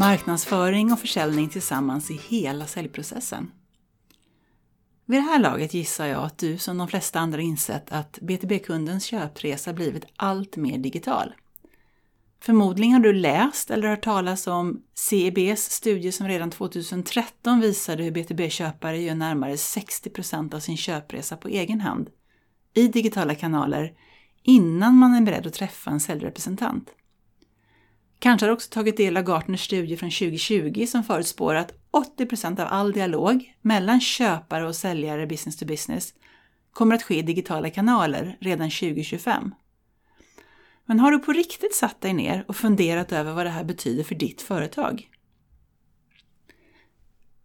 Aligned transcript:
Marknadsföring 0.00 0.92
och 0.92 1.00
försäljning 1.00 1.48
tillsammans 1.48 2.10
i 2.10 2.14
hela 2.14 2.66
säljprocessen. 2.66 3.50
Vid 5.06 5.18
det 5.18 5.24
här 5.24 5.38
laget 5.38 5.74
gissar 5.74 6.06
jag 6.06 6.24
att 6.24 6.38
du 6.38 6.58
som 6.58 6.78
de 6.78 6.88
flesta 6.88 7.20
andra 7.20 7.40
insett 7.40 7.92
att 7.92 8.18
BTB-kundens 8.20 9.04
köpresa 9.04 9.72
blivit 9.72 10.04
allt 10.16 10.56
mer 10.56 10.78
digital. 10.78 11.34
Förmodligen 12.42 12.92
har 12.92 13.00
du 13.00 13.12
läst 13.12 13.70
eller 13.70 13.88
hört 13.88 14.04
talas 14.04 14.46
om 14.46 14.82
CEBs 14.94 15.70
studie 15.70 16.12
som 16.12 16.28
redan 16.28 16.50
2013 16.50 17.60
visade 17.60 18.02
hur 18.02 18.10
BTB-köpare 18.10 19.02
gör 19.02 19.14
närmare 19.14 19.54
60% 19.54 20.54
av 20.54 20.60
sin 20.60 20.76
köpresa 20.76 21.36
på 21.36 21.48
egen 21.48 21.80
hand 21.80 22.10
i 22.74 22.88
digitala 22.88 23.34
kanaler 23.34 23.92
innan 24.42 24.96
man 24.96 25.14
är 25.14 25.20
beredd 25.20 25.46
att 25.46 25.54
träffa 25.54 25.90
en 25.90 26.00
säljrepresentant. 26.00 26.90
Kanske 28.20 28.44
har 28.44 28.48
du 28.48 28.54
också 28.54 28.70
tagit 28.70 28.96
del 28.96 29.16
av 29.16 29.22
Gartners 29.22 29.64
studie 29.64 29.96
från 29.96 30.10
2020 30.10 30.86
som 30.86 31.04
förutspår 31.04 31.54
att 31.54 31.72
80% 32.18 32.60
av 32.60 32.66
all 32.70 32.92
dialog 32.92 33.54
mellan 33.60 34.00
köpare 34.00 34.66
och 34.66 34.76
säljare 34.76 35.26
business 35.26 35.56
to 35.56 35.66
business 35.66 36.14
kommer 36.72 36.94
att 36.94 37.02
ske 37.02 37.18
i 37.18 37.22
digitala 37.22 37.70
kanaler 37.70 38.36
redan 38.40 38.70
2025. 38.70 39.54
Men 40.86 41.00
har 41.00 41.12
du 41.12 41.18
på 41.18 41.32
riktigt 41.32 41.74
satt 41.74 42.00
dig 42.00 42.12
ner 42.12 42.44
och 42.48 42.56
funderat 42.56 43.12
över 43.12 43.32
vad 43.32 43.46
det 43.46 43.50
här 43.50 43.64
betyder 43.64 44.04
för 44.04 44.14
ditt 44.14 44.42
företag? 44.42 45.08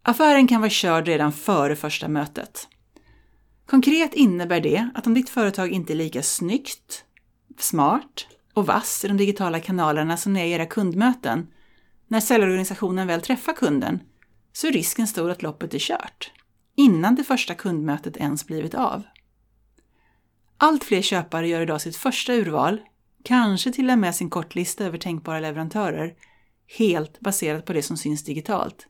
Affären 0.02 0.46
kan 0.48 0.60
vara 0.60 0.70
körd 0.70 1.06
redan 1.06 1.32
före 1.32 1.76
första 1.76 2.08
mötet. 2.08 2.68
Konkret 3.66 4.14
innebär 4.14 4.60
det 4.60 4.88
att 4.94 5.06
om 5.06 5.14
ditt 5.14 5.30
företag 5.30 5.70
inte 5.70 5.92
är 5.92 5.96
lika 5.96 6.22
snyggt, 6.22 7.04
smart 7.58 8.26
och 8.56 8.66
vass 8.66 9.04
i 9.04 9.08
de 9.08 9.16
digitala 9.16 9.60
kanalerna 9.60 10.16
som 10.16 10.32
ni 10.32 10.40
är 10.40 10.44
i 10.44 10.52
era 10.52 10.66
kundmöten, 10.66 11.46
när 12.08 12.20
säljorganisationen 12.20 13.06
väl 13.06 13.20
träffar 13.20 13.52
kunden, 13.52 14.00
så 14.52 14.66
är 14.66 14.72
risken 14.72 15.06
stor 15.06 15.30
att 15.30 15.42
loppet 15.42 15.74
är 15.74 15.78
kört, 15.78 16.32
innan 16.76 17.14
det 17.14 17.24
första 17.24 17.54
kundmötet 17.54 18.16
ens 18.16 18.46
blivit 18.46 18.74
av. 18.74 19.02
Allt 20.56 20.84
fler 20.84 21.02
köpare 21.02 21.48
gör 21.48 21.60
idag 21.60 21.80
sitt 21.80 21.96
första 21.96 22.32
urval, 22.32 22.80
kanske 23.22 23.72
till 23.72 23.90
och 23.90 23.98
med 23.98 24.14
sin 24.14 24.30
kortlista 24.30 24.84
över 24.84 24.98
tänkbara 24.98 25.40
leverantörer, 25.40 26.14
helt 26.78 27.20
baserat 27.20 27.64
på 27.64 27.72
det 27.72 27.82
som 27.82 27.96
syns 27.96 28.24
digitalt. 28.24 28.86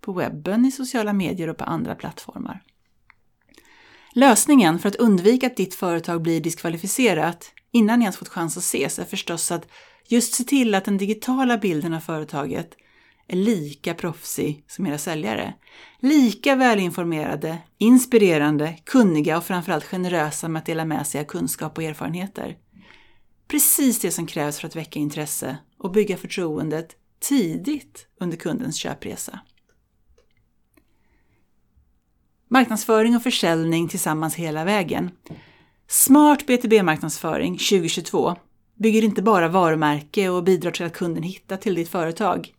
På 0.00 0.12
webben, 0.12 0.64
i 0.64 0.72
sociala 0.72 1.12
medier 1.12 1.48
och 1.48 1.58
på 1.58 1.64
andra 1.64 1.94
plattformar. 1.94 2.62
Lösningen 4.14 4.78
för 4.78 4.88
att 4.88 4.96
undvika 4.96 5.46
att 5.46 5.56
ditt 5.56 5.74
företag 5.74 6.22
blir 6.22 6.40
diskvalificerat 6.40 7.52
innan 7.72 7.98
ni 7.98 8.04
ens 8.04 8.16
fått 8.16 8.28
chans 8.28 8.56
att 8.56 8.62
ses 8.62 8.98
är 8.98 9.04
förstås 9.04 9.50
att 9.50 9.66
just 10.08 10.34
se 10.34 10.44
till 10.44 10.74
att 10.74 10.84
den 10.84 10.98
digitala 10.98 11.58
bilden 11.58 11.94
av 11.94 12.00
företaget 12.00 12.76
är 13.28 13.36
lika 13.36 13.94
proffsig 13.94 14.64
som 14.68 14.86
era 14.86 14.98
säljare. 14.98 15.54
Lika 16.00 16.56
välinformerade, 16.56 17.58
inspirerande, 17.78 18.78
kunniga 18.84 19.36
och 19.36 19.44
framförallt 19.44 19.84
generösa 19.84 20.48
med 20.48 20.60
att 20.60 20.66
dela 20.66 20.84
med 20.84 21.06
sig 21.06 21.20
av 21.20 21.24
kunskap 21.24 21.78
och 21.78 21.84
erfarenheter. 21.84 22.56
Precis 23.48 24.00
det 24.00 24.10
som 24.10 24.26
krävs 24.26 24.60
för 24.60 24.68
att 24.68 24.76
väcka 24.76 24.98
intresse 24.98 25.56
och 25.78 25.92
bygga 25.92 26.16
förtroendet 26.16 26.96
tidigt 27.20 28.06
under 28.20 28.36
kundens 28.36 28.76
köpresa. 28.76 29.40
Marknadsföring 32.48 33.16
och 33.16 33.22
försäljning 33.22 33.88
tillsammans 33.88 34.34
hela 34.34 34.64
vägen. 34.64 35.10
Smart 35.94 36.46
B2B-marknadsföring 36.46 37.58
2022 37.58 38.36
bygger 38.74 39.04
inte 39.04 39.22
bara 39.22 39.48
varumärke 39.48 40.28
och 40.28 40.44
bidrar 40.44 40.70
till 40.70 40.86
att 40.86 40.92
kunden 40.92 41.22
hittar 41.22 41.56
till 41.56 41.74
ditt 41.74 41.88
företag. 41.88 42.54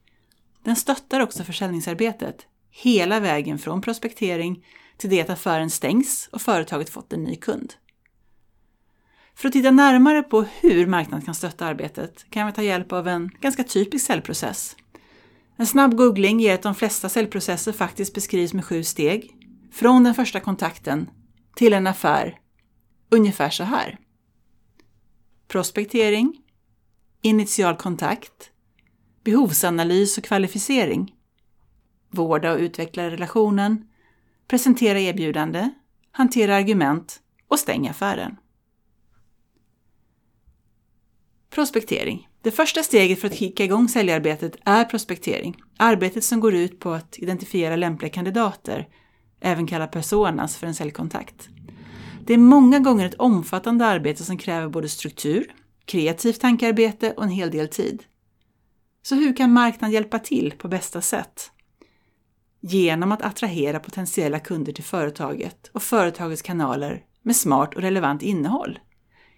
Den 0.63 0.75
stöttar 0.75 1.19
också 1.19 1.44
försäljningsarbetet, 1.44 2.35
hela 2.72 3.19
vägen 3.19 3.59
från 3.59 3.81
prospektering 3.81 4.66
till 4.97 5.09
det 5.09 5.22
att 5.22 5.30
affären 5.30 5.69
stängs 5.69 6.30
och 6.31 6.41
företaget 6.41 6.90
fått 6.90 7.13
en 7.13 7.24
ny 7.24 7.35
kund. 7.35 7.74
För 9.36 9.47
att 9.47 9.53
titta 9.53 9.72
närmare 9.72 10.24
på 10.24 10.41
hur 10.41 10.88
marknaden 10.88 11.25
kan 11.25 11.36
stötta 11.36 11.66
arbetet 11.66 12.25
kan 12.30 12.47
vi 12.47 12.53
ta 12.53 12.62
hjälp 12.62 12.91
av 12.91 13.07
en 13.07 13.31
ganska 13.41 13.63
typisk 13.63 14.06
säljprocess. 14.06 14.75
En 15.57 15.68
snabb 15.68 15.96
googling 15.96 16.40
ger 16.40 16.53
att 16.53 16.62
de 16.62 16.75
flesta 16.75 17.09
säljprocesser 17.09 17.72
faktiskt 17.72 18.13
beskrivs 18.13 18.53
med 18.53 18.66
sju 18.66 18.84
steg. 18.84 19.31
Från 19.72 20.03
den 20.03 20.16
första 20.16 20.40
kontakten 20.40 21.09
till 21.56 21.74
en 21.74 21.88
affär 21.88 22.40
ungefär 23.13 23.50
så 23.50 23.63
här. 23.63 23.97
Prospektering, 25.47 26.41
initial 27.22 27.75
kontakt, 27.75 28.51
behovsanalys 29.24 30.18
och 30.18 30.24
kvalificering, 30.24 31.13
vårda 32.09 32.53
och 32.53 32.59
utveckla 32.59 33.09
relationen, 33.09 33.88
presentera 34.47 35.00
erbjudande, 35.00 35.69
hantera 36.12 36.56
argument 36.56 37.22
och 37.47 37.59
stäng 37.59 37.88
affären. 37.88 38.38
Prospektering. 41.50 42.30
Det 42.41 42.51
första 42.51 42.84
steget 42.84 43.22
för 43.22 43.28
att 43.28 43.35
kicka 43.35 43.63
igång 43.63 43.90
säljarbetet 43.90 44.56
är 44.66 44.85
prospektering. 44.85 45.62
Arbetet 45.78 46.24
som 46.24 46.40
går 46.40 46.53
ut 46.53 46.80
på 46.80 46.91
att 46.91 47.19
identifiera 47.19 47.75
lämpliga 47.75 48.12
kandidater, 48.12 48.88
även 49.40 49.68
kallat 49.68 49.91
personas 49.91 50.57
för 50.57 50.68
en 50.68 50.75
säljkontakt. 50.75 51.50
Det 52.25 52.34
är 52.34 52.38
många 52.38 52.79
gånger 52.79 53.06
ett 53.06 53.13
omfattande 53.13 53.85
arbete 53.85 54.23
som 54.23 54.38
kräver 54.38 54.69
både 54.69 54.89
struktur, 54.89 55.53
kreativt 55.85 56.41
tankearbete 56.41 57.11
och 57.11 57.23
en 57.23 57.29
hel 57.29 57.51
del 57.51 57.67
tid. 57.67 58.03
Så 59.01 59.16
hur 59.16 59.35
kan 59.35 59.53
marknaden 59.53 59.94
hjälpa 59.94 60.19
till 60.19 60.53
på 60.57 60.67
bästa 60.67 61.01
sätt? 61.01 61.51
Genom 62.62 63.12
att 63.12 63.22
attrahera 63.22 63.79
potentiella 63.79 64.39
kunder 64.39 64.73
till 64.73 64.83
företaget 64.83 65.69
och 65.73 65.83
företagets 65.83 66.41
kanaler 66.41 67.03
med 67.22 67.35
smart 67.35 67.75
och 67.75 67.81
relevant 67.81 68.22
innehåll. 68.22 68.79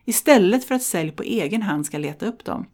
Istället 0.06 0.66
för 0.66 0.75
att 0.75 0.84
sälj 0.84 1.12
på 1.12 1.24
egen 1.24 1.62
hand 1.62 1.85
ska 1.85 1.97
leta 1.97 2.25
upp 2.25 2.45
dem. 2.45 2.66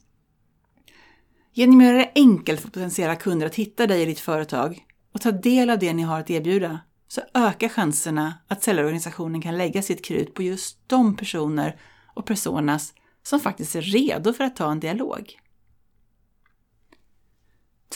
Genom 1.54 1.80
att 1.80 1.86
göra 1.86 1.98
det 1.98 2.12
enkelt 2.16 2.60
för 2.60 2.68
potentiella 2.68 3.16
kunder 3.16 3.46
att 3.46 3.56
hitta 3.56 3.88
dig 3.88 4.02
i 4.02 4.06
ditt 4.06 4.20
företag 4.20 4.86
och 5.14 5.22
ta 5.22 5.32
del 5.32 5.70
av 5.70 5.80
det 5.80 5.94
ni 5.94 6.04
har 6.04 6.20
att 6.20 6.30
erbjuda 6.30 6.80
så 7.12 7.22
ökar 7.34 7.70
chanserna 7.70 8.34
att 8.48 8.64
säljorganisationen 8.64 9.42
kan 9.42 9.58
lägga 9.58 9.82
sitt 9.82 10.06
krut 10.06 10.34
på 10.34 10.44
just 10.44 10.90
de 10.90 11.16
personer 11.16 11.80
och 12.14 12.26
personas 12.26 12.94
som 13.24 13.40
faktiskt 13.40 13.76
är 13.76 13.82
redo 13.82 14.34
för 14.34 14.44
att 14.44 14.56
ta 14.56 14.72
en 14.72 14.80
dialog. 14.80 15.40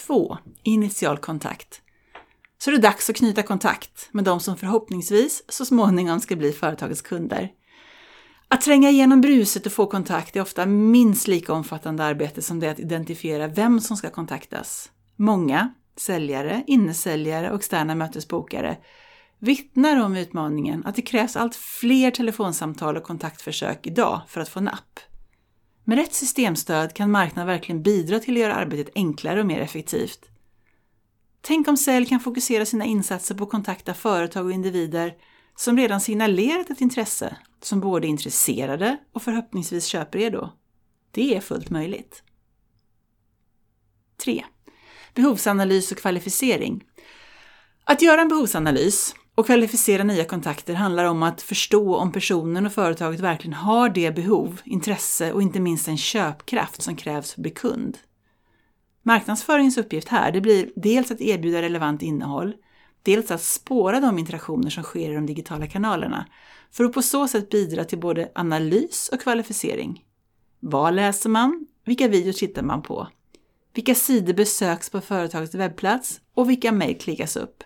2. 0.07 0.37
Initial 0.63 1.17
kontakt. 1.17 1.81
Så 2.57 2.69
är 2.69 2.75
det 2.75 2.81
dags 2.81 3.09
att 3.09 3.15
knyta 3.15 3.43
kontakt 3.43 4.09
med 4.11 4.23
de 4.23 4.39
som 4.39 4.57
förhoppningsvis 4.57 5.43
så 5.49 5.65
småningom 5.65 6.19
ska 6.19 6.35
bli 6.35 6.51
företagets 6.51 7.01
kunder. 7.01 7.51
Att 8.47 8.61
tränga 8.61 8.89
igenom 8.89 9.21
bruset 9.21 9.65
och 9.65 9.71
få 9.71 9.85
kontakt 9.85 10.35
är 10.35 10.41
ofta 10.41 10.65
minst 10.65 11.27
lika 11.27 11.53
omfattande 11.53 12.03
arbete 12.03 12.41
som 12.41 12.59
det 12.59 12.69
att 12.69 12.79
identifiera 12.79 13.47
vem 13.47 13.81
som 13.81 13.97
ska 13.97 14.09
kontaktas. 14.09 14.91
Många, 15.15 15.73
säljare, 15.97 16.63
innesäljare 16.67 17.49
och 17.49 17.59
externa 17.59 17.95
mötesbokare, 17.95 18.77
vittnar 19.40 20.03
om 20.03 20.16
utmaningen 20.16 20.85
att 20.85 20.96
det 20.96 21.01
krävs 21.01 21.35
allt 21.35 21.56
fler 21.56 22.12
telefonsamtal 22.12 22.97
och 22.97 23.03
kontaktförsök 23.03 23.88
idag 23.88 24.22
för 24.28 24.41
att 24.41 24.50
få 24.50 24.59
napp. 24.59 25.00
Med 25.84 25.97
rätt 25.97 26.13
systemstöd 26.13 26.94
kan 26.94 27.12
marknaden 27.12 27.47
verkligen 27.47 27.84
bidra 27.84 28.19
till 28.19 28.34
att 28.34 28.40
göra 28.40 28.56
arbetet 28.56 28.90
enklare 28.96 29.40
och 29.40 29.46
mer 29.46 29.59
effektivt. 29.59 30.25
Tänk 31.41 31.68
om 31.68 31.78
Sälj 31.78 32.06
kan 32.06 32.19
fokusera 32.19 32.66
sina 32.66 32.85
insatser 32.85 33.35
på 33.35 33.44
att 33.44 33.50
kontakta 33.50 33.94
företag 33.94 34.46
och 34.46 34.51
individer 34.51 35.13
som 35.56 35.78
redan 35.78 36.02
signalerat 36.02 36.69
ett 36.69 36.81
intresse, 36.81 37.38
som 37.62 37.79
både 37.79 38.07
är 38.07 38.09
intresserade 38.09 38.97
och 39.14 39.22
förhoppningsvis 39.22 39.85
köpredo. 39.85 40.49
Det 41.11 41.35
är 41.35 41.41
fullt 41.41 41.70
möjligt. 41.70 42.23
3. 44.17 44.46
Behovsanalys 45.14 45.91
och 45.91 45.97
kvalificering. 45.97 46.84
Att 47.84 48.02
göra 48.02 48.22
en 48.22 48.28
behovsanalys 48.28 49.16
och 49.35 49.46
kvalificera 49.46 50.03
nya 50.03 50.26
kontakter 50.26 50.73
handlar 50.73 51.05
om 51.05 51.23
att 51.23 51.41
förstå 51.41 51.96
om 51.96 52.11
personen 52.11 52.66
och 52.66 52.73
företaget 52.73 53.20
verkligen 53.20 53.53
har 53.53 53.90
det 53.90 54.16
behov, 54.16 54.61
intresse 54.64 55.32
och 55.34 55.41
inte 55.41 55.59
minst 55.59 55.85
den 55.85 55.97
köpkraft 55.97 56.82
som 56.82 56.96
krävs 56.96 57.34
för 57.34 57.40
att 57.40 57.43
bli 57.43 57.52
kund. 57.52 57.97
Marknadsföringens 59.03 59.78
uppgift 59.78 60.08
här 60.08 60.32
det 60.32 60.41
blir 60.41 60.72
dels 60.76 61.11
att 61.11 61.22
erbjuda 61.22 61.61
relevant 61.61 62.02
innehåll, 62.02 62.53
dels 63.03 63.32
att 63.32 63.41
spåra 63.41 63.99
de 63.99 64.20
interaktioner 64.20 64.70
som 64.70 64.84
sker 64.84 65.11
i 65.11 65.16
de 65.16 65.26
digitala 65.26 65.67
kanalerna 65.67 66.26
för 66.72 66.84
att 66.84 66.93
på 66.93 67.02
så 67.02 67.28
sätt 67.28 67.49
bidra 67.49 67.85
till 67.85 67.99
både 67.99 68.31
analys 68.35 69.09
och 69.14 69.22
kvalificering. 69.22 70.03
Vad 70.59 70.93
läser 70.93 71.29
man? 71.29 71.67
Vilka 71.85 72.08
videos 72.08 72.35
tittar 72.35 72.64
man 72.64 72.81
på? 72.81 73.08
Vilka 73.73 73.96
sidor 73.96 74.34
besöks 74.34 74.90
på 74.90 75.02
företagets 75.02 75.55
webbplats 75.55 76.22
och 76.34 76.49
vilka 76.49 76.72
mejl 76.72 76.97
klickas 76.97 77.35
upp? 77.35 77.64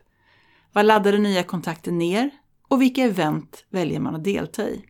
Vad 0.74 0.86
laddar 0.86 1.12
den 1.12 1.24
nya 1.24 1.44
kontakten 1.44 1.98
ner? 1.98 2.30
Och 2.68 2.81
vilka 2.81 3.04
event 3.04 3.66
väljer 3.69 4.00
man 4.00 4.16
att 4.16 4.24
delta 4.24 4.69
i? 4.69 4.86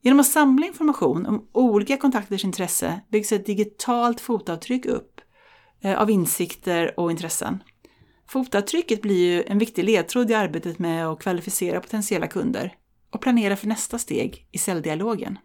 Genom 0.00 0.20
att 0.20 0.26
samla 0.26 0.66
information 0.66 1.26
om 1.26 1.48
olika 1.52 1.96
kontakters 1.96 2.44
intresse 2.44 3.00
byggs 3.08 3.32
ett 3.32 3.46
digitalt 3.46 4.20
fotavtryck 4.20 4.86
upp 4.86 5.20
eh, 5.80 6.00
av 6.00 6.10
insikter 6.10 7.00
och 7.00 7.10
intressen. 7.10 7.62
Fotavtrycket 8.26 9.02
blir 9.02 9.16
ju 9.16 9.42
en 9.42 9.58
viktig 9.58 9.84
ledtråd 9.84 10.30
i 10.30 10.34
arbetet 10.34 10.78
med 10.78 11.06
att 11.06 11.20
kvalificera 11.20 11.80
potentiella 11.80 12.26
kunder 12.26 12.74
och 13.10 13.20
planera 13.20 13.56
för 13.56 13.66
nästa 13.66 13.98
steg 13.98 14.48
i 14.52 14.58
säljdialogen. 14.58 15.38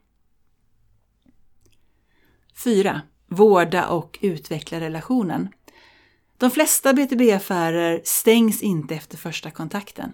4. 2.63 3.01
Vårda 3.27 3.88
och 3.88 4.19
utveckla 4.21 4.80
relationen. 4.80 5.50
De 6.39 6.51
flesta 6.51 6.94
B2B-affärer 6.94 8.01
stängs 8.03 8.62
inte 8.62 8.95
efter 8.95 9.18
första 9.18 9.51
kontakten. 9.51 10.13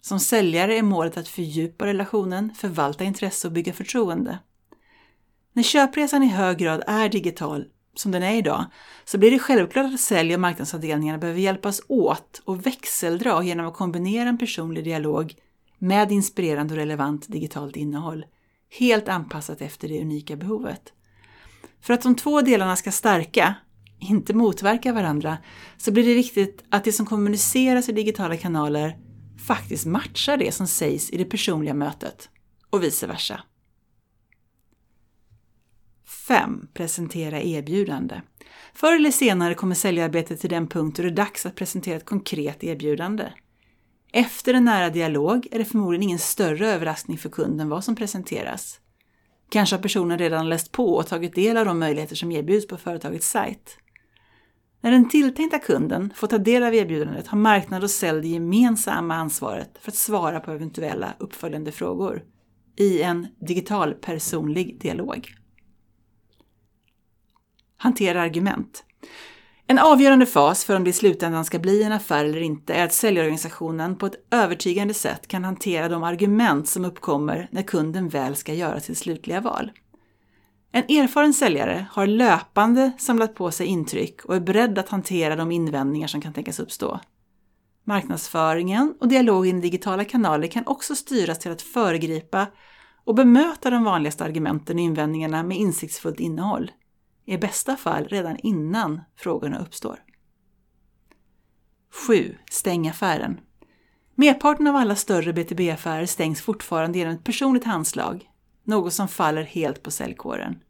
Som 0.00 0.20
säljare 0.20 0.78
är 0.78 0.82
målet 0.82 1.16
att 1.16 1.28
fördjupa 1.28 1.86
relationen, 1.86 2.54
förvalta 2.54 3.04
intresse 3.04 3.48
och 3.48 3.52
bygga 3.52 3.72
förtroende. 3.72 4.38
När 5.52 5.62
köpresan 5.62 6.22
i 6.22 6.26
hög 6.26 6.58
grad 6.58 6.82
är 6.86 7.08
digital, 7.08 7.64
som 7.94 8.12
den 8.12 8.22
är 8.22 8.36
idag, 8.36 8.64
så 9.04 9.18
blir 9.18 9.30
det 9.30 9.38
självklart 9.38 9.94
att 9.94 10.00
sälj 10.00 10.34
och 10.34 10.40
marknadsavdelningarna 10.40 11.18
behöver 11.18 11.40
hjälpas 11.40 11.82
åt 11.88 12.42
och 12.44 12.66
växeldra 12.66 13.42
genom 13.42 13.66
att 13.66 13.74
kombinera 13.74 14.28
en 14.28 14.38
personlig 14.38 14.84
dialog 14.84 15.34
med 15.78 16.12
inspirerande 16.12 16.74
och 16.74 16.78
relevant 16.78 17.28
digitalt 17.28 17.76
innehåll, 17.76 18.24
helt 18.78 19.08
anpassat 19.08 19.62
efter 19.62 19.88
det 19.88 20.00
unika 20.00 20.36
behovet. 20.36 20.92
För 21.80 21.94
att 21.94 22.02
de 22.02 22.14
två 22.14 22.40
delarna 22.40 22.76
ska 22.76 22.92
stärka, 22.92 23.54
inte 24.00 24.34
motverkar 24.34 24.92
varandra, 24.92 25.38
så 25.76 25.92
blir 25.92 26.04
det 26.04 26.14
viktigt 26.14 26.64
att 26.68 26.84
det 26.84 26.92
som 26.92 27.06
kommuniceras 27.06 27.88
i 27.88 27.92
digitala 27.92 28.36
kanaler 28.36 28.98
faktiskt 29.46 29.86
matchar 29.86 30.36
det 30.36 30.52
som 30.52 30.66
sägs 30.66 31.10
i 31.10 31.16
det 31.16 31.24
personliga 31.24 31.74
mötet 31.74 32.28
och 32.70 32.82
vice 32.82 33.06
versa. 33.06 33.40
5. 36.28 36.68
Presentera 36.74 37.42
erbjudande. 37.42 38.20
Förr 38.74 38.94
eller 38.94 39.10
senare 39.10 39.54
kommer 39.54 39.74
säljarbetet 39.74 40.40
till 40.40 40.50
den 40.50 40.66
punkt 40.66 40.96
då 40.96 41.02
det 41.02 41.08
är 41.08 41.10
dags 41.10 41.46
att 41.46 41.54
presentera 41.54 41.96
ett 41.96 42.04
konkret 42.04 42.64
erbjudande. 42.64 43.32
Efter 44.12 44.54
en 44.54 44.64
nära 44.64 44.90
dialog 44.90 45.48
är 45.50 45.58
det 45.58 45.64
förmodligen 45.64 46.02
ingen 46.02 46.18
större 46.18 46.68
överraskning 46.68 47.18
för 47.18 47.28
kunden 47.28 47.68
vad 47.68 47.84
som 47.84 47.96
presenteras. 47.96 48.80
Kanske 49.50 49.76
har 49.76 49.82
personen 49.82 50.18
redan 50.18 50.48
läst 50.48 50.72
på 50.72 50.94
och 50.94 51.06
tagit 51.06 51.34
del 51.34 51.56
av 51.56 51.64
de 51.64 51.78
möjligheter 51.78 52.16
som 52.16 52.32
erbjuds 52.32 52.66
på 52.66 52.76
företagets 52.76 53.30
sajt. 53.30 53.78
När 54.80 54.90
den 54.90 55.08
tilltänkta 55.08 55.58
kunden 55.58 56.12
får 56.16 56.26
ta 56.26 56.38
del 56.38 56.62
av 56.62 56.74
erbjudandet 56.74 57.26
har 57.26 57.38
marknad 57.38 57.82
och 57.82 57.90
sälj 57.90 58.20
det 58.20 58.28
gemensamma 58.28 59.14
ansvaret 59.14 59.78
för 59.80 59.90
att 59.90 59.96
svara 59.96 60.40
på 60.40 60.50
eventuella 60.50 61.14
uppföljande 61.18 61.72
frågor 61.72 62.22
i 62.76 63.02
en 63.02 63.26
digital 63.40 63.94
personlig 63.94 64.80
dialog. 64.80 65.34
Hantera 67.76 68.22
argument. 68.22 68.84
En 69.66 69.78
avgörande 69.78 70.26
fas 70.26 70.64
för 70.64 70.76
om 70.76 70.84
det 70.84 70.90
i 70.90 70.92
slutändan 70.92 71.44
ska 71.44 71.58
bli 71.58 71.82
en 71.82 71.92
affär 71.92 72.24
eller 72.24 72.40
inte 72.40 72.74
är 72.74 72.84
att 72.84 72.92
säljorganisationen 72.92 73.96
på 73.96 74.06
ett 74.06 74.26
övertygande 74.30 74.94
sätt 74.94 75.28
kan 75.28 75.44
hantera 75.44 75.88
de 75.88 76.02
argument 76.02 76.68
som 76.68 76.84
uppkommer 76.84 77.48
när 77.50 77.62
kunden 77.62 78.08
väl 78.08 78.36
ska 78.36 78.54
göra 78.54 78.80
sitt 78.80 78.98
slutliga 78.98 79.40
val. 79.40 79.70
En 80.72 80.84
erfaren 80.88 81.34
säljare 81.34 81.86
har 81.90 82.06
löpande 82.06 82.92
samlat 82.98 83.34
på 83.34 83.50
sig 83.50 83.66
intryck 83.66 84.24
och 84.24 84.36
är 84.36 84.40
beredd 84.40 84.78
att 84.78 84.88
hantera 84.88 85.36
de 85.36 85.52
invändningar 85.52 86.08
som 86.08 86.20
kan 86.20 86.32
tänkas 86.32 86.60
uppstå. 86.60 87.00
Marknadsföringen 87.84 88.94
och 89.00 89.08
dialogen 89.08 89.58
i 89.58 89.60
digitala 89.60 90.04
kanaler 90.04 90.46
kan 90.46 90.66
också 90.66 90.96
styras 90.96 91.38
till 91.38 91.52
att 91.52 91.62
föregripa 91.62 92.46
och 93.04 93.14
bemöta 93.14 93.70
de 93.70 93.84
vanligaste 93.84 94.24
argumenten 94.24 94.76
och 94.76 94.82
invändningarna 94.82 95.42
med 95.42 95.56
insiktsfullt 95.56 96.20
innehåll. 96.20 96.70
I 97.26 97.38
bästa 97.38 97.76
fall 97.76 98.04
redan 98.04 98.36
innan 98.36 99.00
frågorna 99.16 99.58
uppstår. 99.58 99.98
7. 102.06 102.36
Stäng 102.50 102.88
affären. 102.88 103.40
Merparten 104.14 104.66
av 104.66 104.76
alla 104.76 104.96
större 104.96 105.32
B2B-affärer 105.32 106.06
stängs 106.06 106.40
fortfarande 106.40 106.98
genom 106.98 107.14
ett 107.14 107.24
personligt 107.24 107.64
handslag, 107.64 108.29
något 108.64 108.92
som 108.92 109.08
faller 109.08 109.42
helt 109.42 109.82
på 109.82 109.90
säljkåren. 109.90 110.60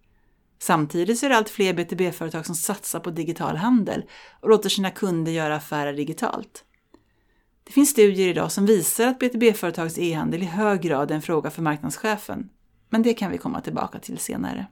Samtidigt 0.59 1.19
så 1.19 1.27
är 1.27 1.31
det 1.31 1.37
allt 1.37 1.51
fler 1.51 1.73
B2B-företag 1.73 2.47
som 2.47 2.55
satsar 2.55 3.01
på 3.01 3.11
digital 3.11 3.57
handel 3.57 4.05
och 4.41 4.49
låter 4.49 4.69
sina 4.69 4.91
kunder 4.91 5.33
göra 5.33 5.57
affärer 5.57 5.93
digitalt. 5.93 6.65
Det 7.65 7.73
finns 7.73 7.91
studier 7.91 8.29
idag 8.29 8.53
som 8.53 8.67
visar 8.67 9.07
att 9.07 9.21
B2B-företags 9.21 9.99
e-handel 9.99 10.43
i 10.43 10.47
hög 10.47 10.81
grad 10.81 11.11
är 11.11 11.15
en 11.15 11.23
fråga 11.23 11.51
för 11.51 11.63
marknadschefen, 11.63 12.49
men 12.89 13.03
det 13.03 13.15
kan 13.15 13.31
vi 13.31 13.39
komma 13.39 13.61
tillbaka 13.61 13.99
till 13.99 14.19
senare. 14.19 14.67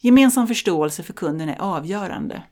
Gemensam 0.00 0.46
förståelse 0.46 1.02
för 1.02 1.12
kunden 1.12 1.48
är 1.48 1.58
avgörande. 1.58 2.42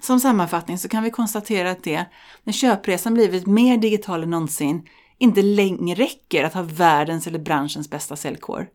Som 0.00 0.20
sammanfattning 0.20 0.78
så 0.78 0.88
kan 0.88 1.02
vi 1.02 1.10
konstatera 1.10 1.70
att 1.70 1.84
det, 1.84 2.04
när 2.44 2.52
köpresan 2.52 3.14
blivit 3.14 3.46
mer 3.46 3.76
digital 3.76 4.22
än 4.22 4.30
någonsin, 4.30 4.88
inte 5.18 5.42
längre 5.42 5.94
räcker 5.94 6.44
att 6.44 6.54
ha 6.54 6.62
världens 6.62 7.26
eller 7.26 7.38
branschens 7.38 7.90
bästa 7.90 8.16
säljkår. 8.16 8.68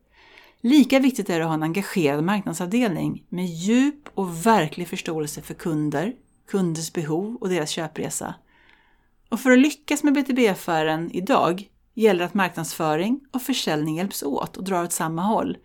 Lika 0.60 0.98
viktigt 0.98 1.30
är 1.30 1.38
det 1.38 1.44
att 1.44 1.48
ha 1.48 1.54
en 1.54 1.62
engagerad 1.62 2.24
marknadsavdelning 2.24 3.24
med 3.28 3.46
djup 3.46 4.08
och 4.14 4.46
verklig 4.46 4.88
förståelse 4.88 5.42
för 5.42 5.54
kunder, 5.54 6.12
kunders 6.50 6.92
behov 6.92 7.36
och 7.40 7.48
deras 7.48 7.70
köpresa. 7.70 8.34
Och 9.28 9.40
för 9.40 9.50
att 9.50 9.58
lyckas 9.58 10.02
med 10.02 10.16
B2B-affären 10.16 11.10
idag 11.12 11.68
gäller 11.94 12.24
att 12.24 12.34
marknadsföring 12.34 13.20
och 13.32 13.42
försäljning 13.42 13.96
hjälps 13.96 14.22
åt 14.22 14.56
och 14.56 14.64
drar 14.64 14.84
åt 14.84 14.92
samma 14.92 15.22
håll 15.22 15.56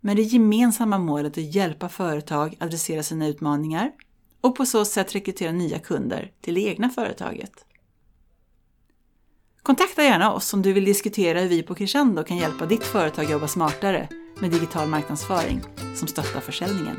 med 0.00 0.16
det 0.16 0.22
gemensamma 0.22 0.98
målet 0.98 1.38
att 1.38 1.54
hjälpa 1.54 1.88
företag 1.88 2.56
adressera 2.60 3.02
sina 3.02 3.26
utmaningar 3.26 3.92
och 4.40 4.56
på 4.56 4.66
så 4.66 4.84
sätt 4.84 5.14
rekrytera 5.14 5.52
nya 5.52 5.78
kunder 5.78 6.32
till 6.40 6.54
det 6.54 6.60
egna 6.60 6.90
företaget. 6.90 7.64
Kontakta 9.62 10.02
gärna 10.02 10.32
oss 10.32 10.54
om 10.54 10.62
du 10.62 10.72
vill 10.72 10.84
diskutera 10.84 11.40
hur 11.40 11.48
vi 11.48 11.62
på 11.62 11.74
Crescendo 11.74 12.24
kan 12.24 12.36
hjälpa 12.36 12.66
ditt 12.66 12.84
företag 12.84 13.30
jobba 13.30 13.48
smartare 13.48 14.08
med 14.40 14.50
digital 14.50 14.88
marknadsföring 14.88 15.60
som 15.94 16.08
stöttar 16.08 16.40
försäljningen. 16.40 16.96